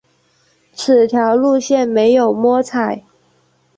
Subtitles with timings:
[0.73, 3.03] 此条路线没有摸彩